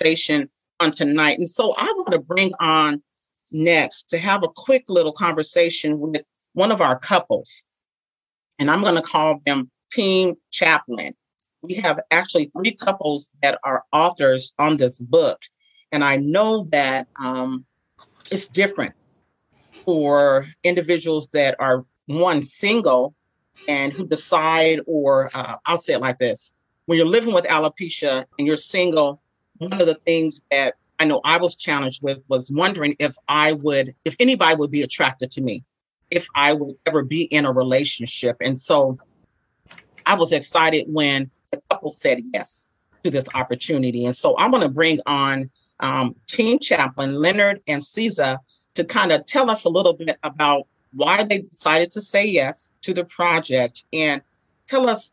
conversation 0.00 0.48
on 0.80 0.92
tonight. 0.92 1.38
And 1.38 1.48
so 1.48 1.74
I 1.76 1.84
want 1.84 2.12
to 2.12 2.18
bring 2.18 2.52
on 2.60 3.02
next 3.52 4.04
to 4.10 4.18
have 4.18 4.42
a 4.42 4.48
quick 4.48 4.84
little 4.88 5.12
conversation 5.12 5.98
with 5.98 6.22
one 6.54 6.72
of 6.72 6.80
our 6.80 6.98
couples. 6.98 7.66
And 8.58 8.70
I'm 8.70 8.82
going 8.82 8.94
to 8.94 9.02
call 9.02 9.40
them 9.44 9.70
Team 9.92 10.34
Chaplin. 10.50 11.14
We 11.62 11.74
have 11.74 12.00
actually 12.10 12.50
three 12.56 12.72
couples 12.72 13.32
that 13.42 13.58
are 13.64 13.84
authors 13.92 14.54
on 14.58 14.76
this 14.78 15.00
book. 15.02 15.38
And 15.92 16.02
I 16.02 16.16
know 16.16 16.64
that 16.70 17.06
um, 17.18 17.66
it's 18.30 18.48
different 18.48 18.94
for 19.84 20.46
individuals 20.64 21.28
that 21.30 21.56
are 21.58 21.84
one 22.06 22.42
single 22.42 23.14
and 23.68 23.92
who 23.92 24.06
decide, 24.06 24.80
or 24.86 25.30
uh, 25.34 25.56
I'll 25.66 25.78
say 25.78 25.94
it 25.94 26.00
like 26.00 26.18
this 26.18 26.52
when 26.86 26.96
you're 26.96 27.06
living 27.06 27.32
with 27.32 27.44
alopecia 27.44 28.24
and 28.36 28.48
you're 28.48 28.56
single, 28.56 29.22
one 29.60 29.72
of 29.74 29.86
the 29.86 29.94
things 29.94 30.42
that 30.50 30.74
I 30.98 31.04
know 31.04 31.20
I 31.24 31.36
was 31.38 31.54
challenged 31.54 32.02
with 32.02 32.18
was 32.28 32.50
wondering 32.50 32.96
if 32.98 33.14
I 33.28 33.52
would, 33.52 33.94
if 34.04 34.16
anybody 34.18 34.56
would 34.56 34.70
be 34.70 34.82
attracted 34.82 35.30
to 35.32 35.42
me, 35.42 35.64
if 36.10 36.26
I 36.34 36.54
would 36.54 36.76
ever 36.86 37.02
be 37.02 37.24
in 37.24 37.44
a 37.44 37.52
relationship. 37.52 38.36
And 38.40 38.58
so 38.58 38.98
I 40.06 40.14
was 40.14 40.32
excited 40.32 40.86
when 40.88 41.30
the 41.50 41.60
couple 41.70 41.92
said 41.92 42.22
yes 42.32 42.70
to 43.04 43.10
this 43.10 43.26
opportunity. 43.34 44.06
And 44.06 44.16
so 44.16 44.34
I'm 44.38 44.50
going 44.50 44.62
to 44.62 44.68
bring 44.68 44.98
on 45.06 45.50
um, 45.80 46.16
team 46.26 46.58
chaplin 46.58 47.14
Leonard 47.14 47.60
and 47.66 47.82
Siza 47.82 48.38
to 48.74 48.84
kind 48.84 49.12
of 49.12 49.26
tell 49.26 49.50
us 49.50 49.64
a 49.64 49.70
little 49.70 49.92
bit 49.92 50.18
about 50.22 50.66
why 50.92 51.22
they 51.22 51.40
decided 51.40 51.90
to 51.92 52.00
say 52.00 52.26
yes 52.26 52.70
to 52.82 52.94
the 52.94 53.04
project 53.04 53.84
and 53.92 54.22
tell 54.66 54.88
us 54.88 55.12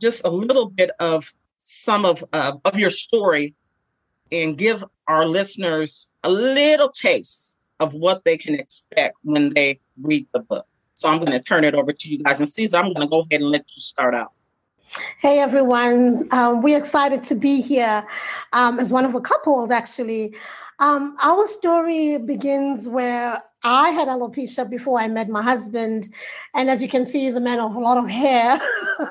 just 0.00 0.24
a 0.24 0.30
little 0.30 0.68
bit 0.68 0.90
of 1.00 1.32
some 1.58 2.04
of 2.04 2.24
uh, 2.32 2.52
of 2.64 2.78
your 2.78 2.90
story 2.90 3.54
and 4.32 4.56
give 4.56 4.84
our 5.06 5.26
listeners 5.26 6.10
a 6.24 6.30
little 6.30 6.90
taste 6.90 7.58
of 7.80 7.94
what 7.94 8.24
they 8.24 8.36
can 8.36 8.54
expect 8.54 9.16
when 9.22 9.54
they 9.54 9.80
read 10.02 10.26
the 10.32 10.40
book. 10.40 10.66
So 10.94 11.08
I'm 11.08 11.20
going 11.20 11.32
to 11.32 11.40
turn 11.40 11.64
it 11.64 11.74
over 11.74 11.92
to 11.92 12.08
you 12.08 12.18
guys. 12.18 12.40
And 12.40 12.48
Siza, 12.48 12.78
I'm 12.78 12.92
going 12.92 13.06
to 13.06 13.10
go 13.10 13.20
ahead 13.20 13.40
and 13.40 13.50
let 13.50 13.64
you 13.74 13.80
start 13.80 14.14
out. 14.14 14.32
Hey 15.18 15.38
everyone, 15.38 16.26
um, 16.32 16.62
we're 16.62 16.78
excited 16.78 17.22
to 17.24 17.34
be 17.34 17.60
here 17.60 18.06
um, 18.54 18.80
as 18.80 18.90
one 18.90 19.04
of 19.04 19.12
the 19.12 19.20
couples 19.20 19.70
actually. 19.70 20.34
Um, 20.78 21.14
our 21.20 21.46
story 21.46 22.16
begins 22.16 22.88
where 22.88 23.42
I 23.68 23.90
had 23.90 24.08
alopecia 24.08 24.68
before 24.68 24.98
I 24.98 25.08
met 25.08 25.28
my 25.28 25.42
husband. 25.42 26.08
And 26.54 26.70
as 26.70 26.80
you 26.80 26.88
can 26.88 27.04
see, 27.04 27.26
he's 27.26 27.34
a 27.34 27.40
man 27.40 27.60
of 27.60 27.74
a 27.74 27.78
lot 27.78 27.98
of 27.98 28.08
hair. 28.08 28.58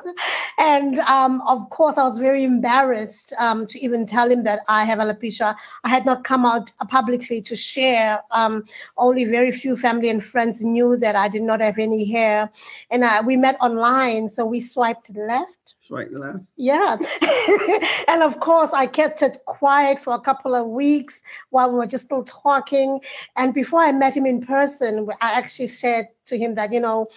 and 0.58 0.98
um, 0.98 1.42
of 1.42 1.70
course, 1.70 1.96
I 1.96 2.04
was 2.04 2.18
very 2.18 2.44
embarrassed 2.44 3.34
um, 3.38 3.68
to 3.68 3.80
even 3.80 4.08
tell 4.08 4.32
him 4.32 4.44
that 4.46 4.62
I 4.68 4.84
have 4.84 4.98
alopecia. 4.98 5.56
I 5.84 5.90
had 5.90 6.08
not 6.08 6.24
come 6.24 6.44
out 6.44 6.72
publicly 6.90 7.40
to 7.44 7.56
share. 7.56 8.24
Um, 8.32 8.64
only 8.98 9.26
very 9.26 9.52
few 9.52 9.78
family 9.78 10.10
and 10.10 10.24
friends 10.24 10.64
knew 10.64 10.98
that 10.98 11.16
I 11.16 11.30
did 11.30 11.44
not 11.44 11.62
have 11.62 11.78
any 11.78 12.12
hair. 12.12 12.50
And 12.90 13.04
uh, 13.04 13.22
we 13.24 13.38
met 13.38 13.58
online, 13.62 14.28
so 14.28 14.44
we 14.44 14.60
swiped 14.60 15.16
left 15.16 15.76
right 15.90 16.12
left. 16.12 16.40
Yeah. 16.56 16.98
and 18.08 18.24
of 18.24 18.40
course, 18.40 18.72
I 18.74 18.88
kept 18.88 19.22
it 19.22 19.40
quiet 19.46 20.04
for 20.04 20.14
a 20.14 20.20
couple 20.20 20.56
of 20.56 20.68
weeks 20.68 21.22
while 21.50 21.72
we 21.72 21.78
were 21.78 21.88
just 21.88 22.06
still 22.06 22.24
talking. 22.24 23.02
And 23.36 23.54
before 23.54 23.82
I 23.82 23.92
met 23.92 24.16
him 24.16 24.26
in 24.26 24.46
person, 24.46 25.08
I 25.22 25.34
actually 25.34 25.68
said 25.68 26.10
to 26.26 26.38
him 26.38 26.56
that, 26.56 26.74
you 26.74 26.80
know, 26.80 27.08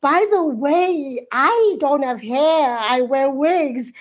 by 0.00 0.26
the 0.30 0.44
way, 0.44 1.26
I 1.32 1.76
don't 1.80 2.02
have 2.02 2.20
hair. 2.20 2.78
I 2.78 3.00
wear 3.00 3.30
wigs. 3.30 3.92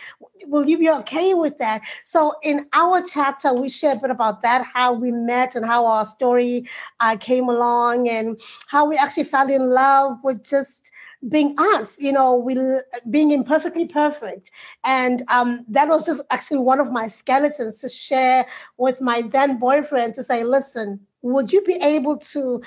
Will 0.45 0.67
you 0.67 0.77
be 0.77 0.89
okay 0.89 1.33
with 1.33 1.57
that? 1.59 1.81
So, 2.03 2.35
in 2.44 2.67
our 2.73 3.01
chapter, 3.01 3.53
we 3.53 3.69
share 3.69 3.95
a 3.95 4.00
bit 4.00 4.11
about 4.11 4.41
that, 4.44 4.66
how 4.66 4.94
we 4.94 5.11
met 5.11 5.55
and 5.55 5.66
how 5.66 5.85
our 5.85 6.05
story 6.05 6.69
uh, 7.00 7.16
came 7.17 7.47
along, 7.47 8.09
and 8.09 8.39
how 8.67 8.88
we 8.88 8.97
actually 8.97 9.23
fell 9.23 9.50
in 9.50 9.69
love 9.69 10.19
with 10.23 10.44
just 10.44 10.91
being 11.28 11.56
us, 11.58 12.00
you 12.00 12.12
know, 12.12 12.36
we 12.36 12.58
being 13.09 13.31
imperfectly 13.31 13.88
perfect. 13.88 14.52
And 14.84 15.24
um, 15.30 15.66
that 15.69 15.88
was 15.88 16.06
just 16.06 16.22
actually 16.30 16.59
one 16.59 16.80
of 16.80 16.91
my 16.91 17.08
skeletons 17.08 17.80
to 17.80 17.90
share 17.90 18.46
with 18.78 19.02
my 19.02 19.24
then 19.24 19.58
boyfriend 19.58 20.13
to 20.16 20.24
say, 20.24 20.44
listen, 20.44 21.00
would 21.22 21.52
you 21.52 21.62
be 21.62 21.75
able 21.75 22.18
to 22.18 22.62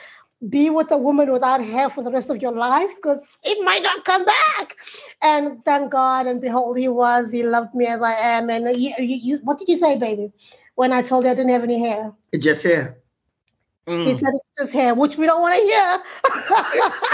be 0.49 0.71
with 0.71 0.91
a 0.91 0.97
woman 0.97 1.33
without 1.33 1.63
hair 1.63 1.89
for 1.89 2.03
the 2.03 2.11
rest 2.11 2.31
of 2.31 2.43
your 2.43 2.53
life? 2.53 2.91
Because 2.97 3.27
it 3.45 3.63
might 3.65 3.83
not 3.83 4.05
come 4.05 4.25
back. 4.25 4.77
And 5.23 5.65
thank 5.65 5.91
God 5.91 6.27
and 6.27 6.41
behold, 6.41 6.79
he 6.79 6.89
was. 6.89 7.31
He 7.31 7.43
loved 7.43 7.75
me 7.75 7.87
as 7.87 8.03
I 8.03 8.15
am. 8.15 8.51
And 8.51 8.69
you, 8.81 8.95
you, 8.99 9.17
you, 9.17 9.39
what 9.43 9.59
did 9.59 9.69
you 9.69 9.77
say, 9.77 9.97
baby, 9.97 10.33
when 10.75 10.93
I 10.93 11.03
told 11.03 11.25
you 11.25 11.31
I 11.31 11.35
didn't 11.35 11.53
have 11.53 11.65
any 11.65 11.79
hair? 11.79 12.13
It's 12.33 12.45
just 12.45 12.63
hair. 12.63 12.99
Mm. 13.87 14.07
He 14.07 14.15
said 14.19 14.35
it's 14.35 14.63
just 14.63 14.73
hair, 14.73 14.95
which 14.95 15.17
we 15.17 15.27
don't 15.27 15.41
want 15.41 15.55
to 15.55 15.63
hear. 15.63 16.03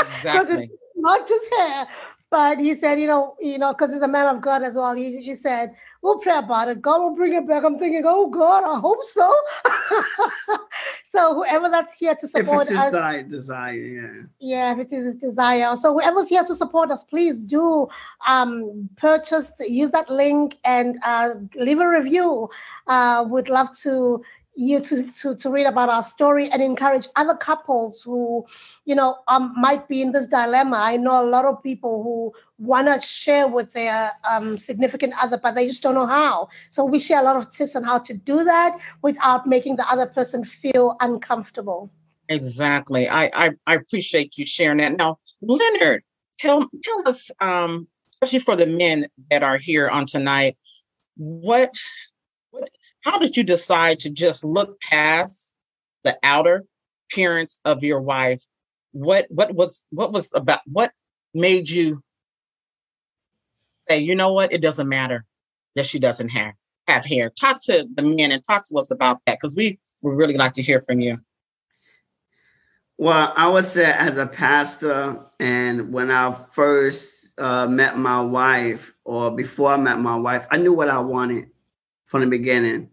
exactly 0.06 0.71
not 1.04 1.28
just 1.28 1.54
hair. 1.54 1.87
But 2.31 2.59
he 2.59 2.76
said, 2.76 2.98
you 2.98 3.06
know, 3.06 3.37
you 3.41 3.59
know, 3.59 3.72
because 3.72 3.92
he's 3.92 4.03
a 4.03 4.09
man 4.09 4.26
of 4.26 4.42
God 4.42 4.65
as 4.65 4.75
well. 4.75 4.92
He, 4.94 5.22
he 5.22 5.37
said, 5.37 5.76
we'll 6.03 6.19
pray 6.19 6.37
about 6.37 6.69
it. 6.69 6.82
God 6.82 7.00
will 7.00 7.15
bring 7.15 7.34
it 7.34 7.47
back. 7.47 7.62
I'm 7.62 7.78
thinking, 7.78 8.03
oh 8.04 8.28
God, 8.28 8.65
I 8.65 8.81
hope 8.81 8.98
so. 9.12 9.32
so 11.04 11.34
whoever 11.34 11.69
that's 11.69 11.97
here 11.97 12.16
to 12.16 12.26
support 12.26 12.69
us, 12.72 12.87
desire, 12.87 13.22
desire, 13.22 13.72
yeah. 13.75 14.22
Yeah, 14.41 14.72
if 14.72 14.78
it 14.78 14.93
is 14.93 15.04
his 15.04 15.14
desire. 15.14 15.76
So 15.76 15.93
whoever's 15.93 16.28
here 16.28 16.43
to 16.43 16.56
support 16.56 16.91
us, 16.91 17.04
please 17.04 17.44
do 17.44 17.87
um, 18.26 18.88
purchase, 18.97 19.53
use 19.60 19.93
that 19.93 20.10
link, 20.10 20.59
and 20.64 20.98
uh, 21.04 21.34
leave 21.54 21.78
a 21.78 21.88
review. 21.88 22.48
Uh, 22.88 23.25
we'd 23.28 23.48
love 23.48 23.69
to 23.82 24.25
you 24.56 24.81
to, 24.81 25.10
to 25.10 25.34
to 25.34 25.50
read 25.50 25.66
about 25.66 25.88
our 25.88 26.03
story 26.03 26.48
and 26.48 26.62
encourage 26.62 27.09
other 27.16 27.34
couples 27.34 28.03
who 28.03 28.47
you 28.84 28.94
know 28.94 29.19
um, 29.28 29.53
might 29.56 29.88
be 29.88 30.03
in 30.03 30.12
this 30.12 30.28
dilemma. 30.28 30.76
I 30.78 30.97
know 30.97 31.22
a 31.22 31.26
lot 31.26 31.44
of 31.44 31.62
people 31.62 32.03
who 32.03 32.32
want 32.59 32.87
to 32.87 33.00
share 33.06 33.48
with 33.48 33.72
their 33.72 34.12
um, 34.31 34.59
significant 34.59 35.14
other 35.20 35.38
but 35.38 35.54
they 35.54 35.66
just 35.66 35.82
don't 35.82 35.94
know 35.94 36.06
how. 36.06 36.48
So 36.70 36.84
we 36.84 36.98
share 36.98 37.20
a 37.20 37.25
lot 37.25 37.37
of 37.37 37.50
tips 37.50 37.75
on 37.75 37.82
how 37.84 37.98
to 37.98 38.14
do 38.14 38.44
that 38.44 38.78
without 39.03 39.47
making 39.47 39.76
the 39.76 39.91
other 39.91 40.06
person 40.06 40.44
feel 40.44 40.97
uncomfortable. 41.00 41.91
Exactly. 42.28 43.09
I 43.09 43.31
i, 43.34 43.50
I 43.66 43.75
appreciate 43.75 44.38
you 44.38 44.47
sharing 44.47 44.78
that. 44.78 44.93
Now 44.93 45.19
leonard 45.43 46.03
tell 46.38 46.69
tell 46.82 47.09
us 47.09 47.31
um 47.41 47.88
especially 48.12 48.38
for 48.38 48.56
the 48.56 48.66
men 48.66 49.06
that 49.31 49.43
are 49.43 49.59
here 49.59 49.88
on 49.88 50.06
tonight 50.06 50.56
what 51.16 51.75
how 53.04 53.19
did 53.19 53.37
you 53.37 53.44
decide 53.44 54.00
to 54.00 54.10
just 54.10 54.44
look 54.44 54.81
past 54.81 55.54
the 56.03 56.19
outer 56.22 56.65
appearance 57.10 57.59
of 57.65 57.84
your 57.84 58.00
wife? 58.00 58.42
What 58.92 59.26
what 59.28 59.54
was 59.54 59.84
what 59.91 60.12
was 60.12 60.32
about 60.34 60.60
what 60.66 60.92
made 61.34 61.69
you 61.69 62.03
say, 63.84 63.98
you 63.98 64.14
know 64.14 64.32
what, 64.32 64.53
it 64.53 64.62
doesn't 64.62 64.88
matter 64.88 65.25
that 65.75 65.87
she 65.87 65.98
doesn't 65.98 66.31
have 66.31 66.54
have 66.87 67.04
hair. 67.04 67.31
Talk 67.31 67.62
to 67.64 67.87
the 67.94 68.03
men 68.03 68.32
and 68.32 68.44
talk 68.44 68.64
to 68.69 68.78
us 68.78 68.91
about 68.91 69.20
that 69.26 69.38
because 69.41 69.56
we 69.56 69.78
would 70.03 70.16
really 70.16 70.37
like 70.37 70.53
to 70.54 70.62
hear 70.62 70.81
from 70.81 71.00
you. 71.00 71.19
Well, 72.98 73.32
I 73.37 73.48
would 73.48 73.64
say 73.64 73.91
as 73.91 74.16
a 74.19 74.26
pastor, 74.26 75.19
and 75.41 75.93
when 75.93 76.10
I 76.10 76.34
first 76.53 77.34
uh, 77.38 77.66
met 77.66 77.98
my 77.98 78.20
wife, 78.20 78.94
or 79.04 79.34
before 79.34 79.70
I 79.70 79.76
met 79.76 79.98
my 79.98 80.14
wife, 80.14 80.47
I 80.50 80.59
knew 80.59 80.72
what 80.72 80.88
I 80.88 81.00
wanted 81.00 81.50
from 82.04 82.20
the 82.20 82.28
beginning. 82.28 82.91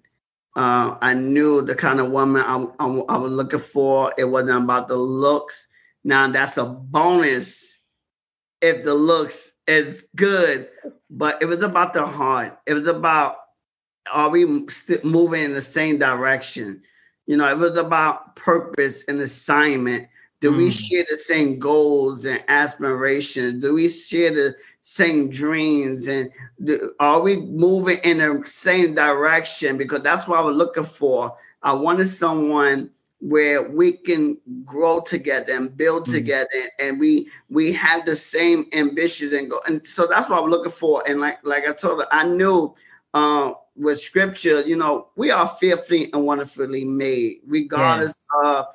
Uh, 0.56 0.98
I 1.02 1.14
knew 1.14 1.62
the 1.62 1.76
kind 1.76 2.00
of 2.00 2.12
woman 2.12 2.42
I, 2.46 2.66
I, 2.80 2.86
I, 2.86 3.18
was 3.18 3.32
looking 3.32 3.60
for. 3.60 4.14
It 4.18 4.26
wasn't 4.26 4.64
about 4.64 4.90
the 4.90 4.98
looks. 4.98 5.68
Now 6.04 6.28
that's 6.28 6.58
a 6.58 6.66
bonus 6.66 7.80
if 8.62 8.84
the 8.84 8.94
looks 8.94 9.54
is 9.68 10.08
good, 10.16 10.68
but 11.10 11.42
it 11.42 11.46
was 11.46 11.62
about 11.62 11.94
the 11.94 12.06
heart. 12.06 12.60
It 12.68 12.74
was 12.74 12.88
about 12.88 13.38
are 14.12 14.30
we 14.30 14.68
st- 14.68 15.06
moving 15.06 15.44
in 15.44 15.54
the 15.54 15.62
same 15.62 15.98
direction? 15.98 16.82
You 17.28 17.38
know, 17.38 17.48
it 17.48 17.58
was 17.58 17.78
about 17.78 18.36
purpose 18.36 19.04
and 19.08 19.22
assignment. 19.22 20.08
Do 20.42 20.52
mm. 20.52 20.58
we 20.58 20.72
share 20.72 21.06
the 21.10 21.18
same 21.18 21.60
goals 21.60 22.26
and 22.26 22.44
aspirations? 22.48 23.62
Do 23.62 23.74
we 23.74 23.88
share 23.88 24.34
the 24.34 24.56
same 24.84 25.30
dreams 25.30 26.08
and 26.08 26.32
are 27.00 27.22
we 27.22 27.38
moving 27.38 28.00
in 28.04 28.18
the 28.18 28.42
same 28.46 28.96
direction? 28.96 29.78
Because 29.78 30.02
that's 30.04 30.28
what 30.28 30.40
i 30.40 30.42
was 30.42 30.56
looking 30.56 30.84
for. 30.84 31.36
I 31.64 31.74
wanted 31.74 32.08
someone 32.08 32.90
where 33.20 33.70
we 33.70 33.94
can 33.94 34.38
grow 34.66 35.00
together 35.00 35.54
and 35.54 35.78
build 35.78 36.04
mm-hmm. 36.04 36.14
together 36.14 36.48
and 36.80 37.00
we 37.00 37.30
we 37.50 37.72
have 37.72 38.04
the 38.06 38.16
same 38.16 38.66
ambitions 38.74 39.32
and 39.32 39.50
go 39.50 39.62
and 39.68 39.86
so 39.88 40.08
that's 40.08 40.28
what 40.28 40.42
i'm 40.42 40.50
looking 40.50 40.72
for. 40.72 41.08
And 41.08 41.20
like 41.20 41.38
like 41.44 41.68
i 41.68 41.72
told 41.72 42.02
her 42.02 42.08
i 42.12 42.26
knew 42.26 42.74
uh 43.14 43.54
with 43.76 44.02
scripture 44.02 44.62
you 44.62 44.76
know 44.76 45.10
we 45.16 45.30
are 45.30 45.48
fearfully 45.48 46.12
and 46.14 46.26
wonderfully 46.26 46.84
made 46.84 47.38
regardless 47.46 48.26
of 48.44 48.66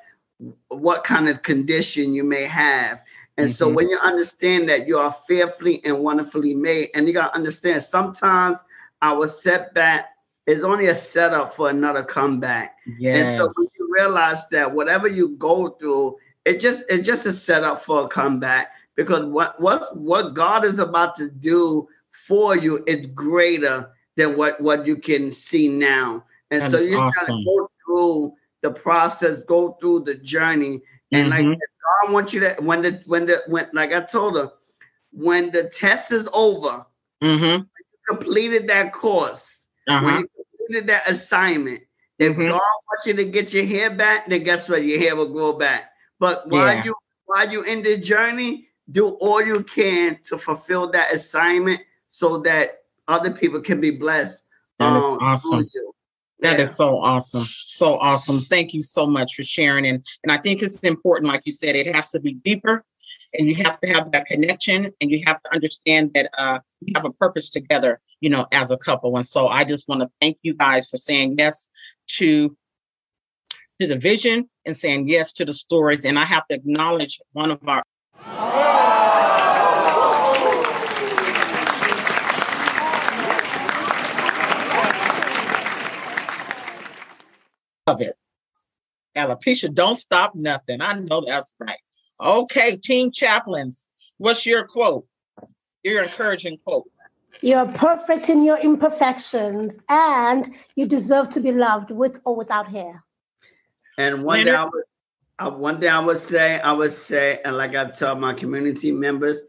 what 0.69 1.03
kind 1.03 1.27
of 1.27 1.43
condition 1.43 2.13
you 2.13 2.23
may 2.23 2.45
have 2.45 3.01
and 3.37 3.47
mm-hmm. 3.47 3.53
so 3.53 3.69
when 3.69 3.89
you 3.89 3.97
understand 3.99 4.67
that 4.69 4.87
you 4.87 4.97
are 4.97 5.15
fearfully 5.27 5.83
and 5.85 5.99
wonderfully 5.99 6.55
made, 6.55 6.89
and 6.95 7.07
you 7.07 7.13
gotta 7.13 7.35
understand 7.35 7.83
sometimes 7.83 8.57
our 9.01 9.27
setback 9.27 10.09
is 10.47 10.63
only 10.63 10.87
a 10.87 10.95
setup 10.95 11.53
for 11.53 11.69
another 11.69 12.03
comeback. 12.03 12.77
Yes. 12.97 13.27
And 13.27 13.37
so 13.37 13.43
when 13.43 13.67
you 13.79 13.89
realize 13.93 14.47
that 14.49 14.73
whatever 14.73 15.07
you 15.07 15.29
go 15.37 15.69
through, 15.71 16.17
it 16.45 16.59
just 16.59 16.85
it's 16.89 17.05
just 17.05 17.25
a 17.25 17.33
setup 17.33 17.81
for 17.81 18.05
a 18.05 18.07
comeback 18.07 18.71
because 18.95 19.25
what 19.25 19.59
what 19.61 19.95
what 19.95 20.33
God 20.33 20.65
is 20.65 20.79
about 20.79 21.15
to 21.17 21.29
do 21.29 21.87
for 22.11 22.57
you 22.57 22.83
is 22.87 23.05
greater 23.07 23.91
than 24.15 24.35
what 24.35 24.59
what 24.59 24.87
you 24.87 24.95
can 24.95 25.31
see 25.31 25.67
now. 25.67 26.25
And 26.49 26.61
That 26.61 26.71
so 26.71 26.79
you 26.79 26.97
awesome. 26.97 27.27
gotta 27.27 27.43
go 27.45 27.71
through 27.85 28.33
the 28.61 28.71
process, 28.71 29.43
go 29.43 29.73
through 29.73 30.01
the 30.01 30.15
journey, 30.15 30.81
and 31.11 31.29
like 31.29 31.45
Mhm. 31.45 31.59
God 32.03 32.13
wants 32.13 32.33
you 32.33 32.41
to 32.41 32.55
when 32.61 32.81
the 32.81 33.01
when 33.05 33.25
the 33.25 33.43
when 33.47 33.67
like 33.73 33.93
I 33.93 34.01
told 34.01 34.37
her, 34.37 34.51
when 35.11 35.51
the 35.51 35.69
test 35.69 36.11
is 36.11 36.29
over, 36.33 36.85
Mm-hmm. 37.23 37.63
completed 38.07 38.67
that 38.67 38.93
course, 38.93 39.63
when 39.85 39.95
Uh-huh. 39.95 40.19
you 40.19 40.27
completed 40.35 40.87
that 40.87 41.07
assignment, 41.09 41.81
if 42.19 42.35
Mhm. 42.35 42.49
God 42.49 42.61
wants 42.87 43.05
you 43.07 43.13
to 43.15 43.25
get 43.25 43.53
your 43.53 43.65
hair 43.65 43.89
back, 43.95 44.27
then 44.29 44.43
guess 44.43 44.69
what? 44.69 44.83
Your 44.83 44.99
hair 44.99 45.15
will 45.15 45.31
grow 45.31 45.53
back. 45.53 45.91
But 46.19 46.47
while 46.47 46.75
Yeah. 46.75 46.83
you 46.83 46.95
while 47.25 47.49
you 47.49 47.63
in 47.63 47.83
the 47.83 47.97
journey, 47.97 48.67
do 48.91 49.09
all 49.09 49.41
you 49.41 49.63
can 49.63 50.19
to 50.25 50.37
fulfill 50.37 50.91
that 50.91 51.13
assignment 51.13 51.81
so 52.09 52.39
that 52.39 52.83
other 53.07 53.31
people 53.31 53.61
can 53.61 53.81
be 53.81 53.91
blessed. 53.91 54.43
That 54.79 54.95
is 54.97 55.03
um, 55.03 55.17
awesome. 55.21 55.69
you. 55.73 55.93
That 56.39 56.57
Yeah. 56.57 56.65
is 56.65 56.75
so 56.75 56.99
awesome. 56.99 57.43
So 57.43 57.95
awesome. 57.95 58.39
Thank 58.39 58.73
you 58.73 58.81
so 58.81 59.07
much 59.07 59.35
for 59.35 59.43
sharing. 59.43 59.87
And 59.87 60.05
and 60.23 60.31
I 60.31 60.37
think 60.37 60.61
it's 60.61 60.79
important, 60.79 61.31
like 61.31 61.41
you 61.45 61.51
said, 61.51 61.75
it 61.75 61.93
has 61.93 62.11
to 62.11 62.19
be 62.19 62.33
deeper 62.33 62.85
and 63.33 63.47
you 63.47 63.55
have 63.55 63.79
to 63.81 63.87
have 63.89 64.11
that 64.11 64.25
connection 64.27 64.91
and 65.01 65.11
you 65.11 65.23
have 65.25 65.41
to 65.43 65.53
understand 65.53 66.11
that 66.13 66.29
uh 66.37 66.59
you 66.81 66.93
have 66.95 67.05
a 67.05 67.11
purpose 67.11 67.49
together, 67.49 67.99
you 68.21 68.29
know, 68.29 68.45
as 68.51 68.71
a 68.71 68.77
couple. 68.77 69.17
And 69.17 69.25
so 69.25 69.47
I 69.47 69.63
just 69.63 69.87
want 69.89 70.01
to 70.01 70.09
thank 70.21 70.37
you 70.43 70.53
guys 70.55 70.89
for 70.89 70.97
saying 70.97 71.35
yes 71.37 71.69
to 72.17 72.55
to 73.79 73.87
the 73.87 73.97
vision 73.97 74.49
and 74.65 74.75
saying 74.75 75.07
yes 75.07 75.33
to 75.33 75.45
the 75.45 75.53
stories. 75.53 76.05
And 76.05 76.17
I 76.17 76.25
have 76.25 76.47
to 76.47 76.55
acknowledge 76.55 77.19
one 77.33 77.51
of 77.51 77.59
our 77.67 77.83
of 87.87 88.01
it. 88.01 88.15
Alopecia, 89.15 89.73
don't 89.73 89.95
stop 89.95 90.35
nothing. 90.35 90.81
I 90.81 90.93
know 90.93 91.23
that's 91.25 91.55
right. 91.59 91.79
Okay, 92.19 92.75
team 92.77 93.11
chaplins, 93.11 93.87
what's 94.17 94.45
your 94.45 94.65
quote? 94.67 95.07
Your 95.83 96.03
encouraging 96.03 96.57
quote. 96.63 96.89
You're 97.41 97.67
perfect 97.67 98.29
in 98.29 98.43
your 98.43 98.57
imperfections, 98.57 99.77
and 99.89 100.49
you 100.75 100.87
deserve 100.87 101.29
to 101.29 101.39
be 101.39 101.51
loved 101.51 101.91
with 101.91 102.19
or 102.25 102.35
without 102.35 102.67
hair. 102.67 103.03
And 103.97 104.23
one 104.23 104.37
thing 104.37 104.47
Leonard? 104.47 104.59
I 104.59 104.65
would, 104.65 104.83
uh, 105.39 105.57
one 105.57 105.79
thing 105.79 105.89
I 105.89 105.99
would 105.99 106.17
say, 106.17 106.59
I 106.59 106.71
would 106.73 106.91
say, 106.91 107.39
and 107.43 107.55
like 107.55 107.75
I 107.75 107.85
tell 107.91 108.15
my 108.15 108.33
community 108.33 108.91
members, 108.91 109.43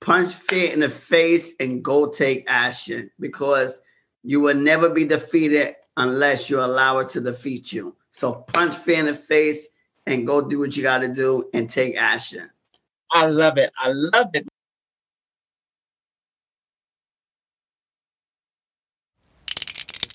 punch 0.00 0.34
fear 0.34 0.72
in 0.72 0.80
the 0.80 0.88
face 0.88 1.54
and 1.58 1.82
go 1.82 2.10
take 2.10 2.44
action 2.46 3.10
because 3.18 3.80
you 4.22 4.40
will 4.40 4.54
never 4.54 4.88
be 4.88 5.04
defeated 5.04 5.74
unless 5.96 6.50
you 6.50 6.60
allow 6.60 6.98
it 6.98 7.08
to 7.10 7.20
defeat 7.20 7.72
you. 7.72 7.96
So 8.10 8.32
punch 8.32 8.76
fear 8.76 9.00
in 9.00 9.06
the 9.06 9.14
face 9.14 9.68
and 10.06 10.26
go 10.26 10.48
do 10.48 10.58
what 10.60 10.76
you 10.76 10.82
got 10.82 11.00
to 11.02 11.08
do 11.08 11.48
and 11.54 11.68
take 11.70 11.96
action. 11.96 12.50
I 13.12 13.26
love 13.26 13.58
it. 13.58 13.70
I 13.78 13.90
love 13.92 14.30
it. 14.34 14.46